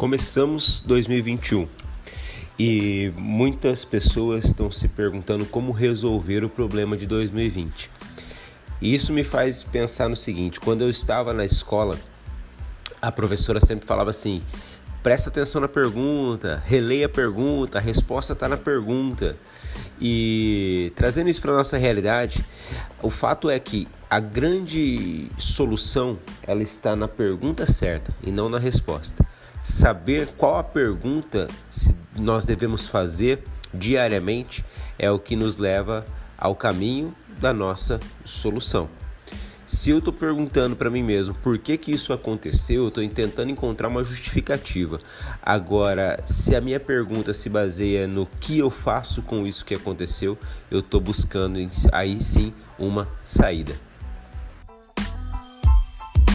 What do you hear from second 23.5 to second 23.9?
é que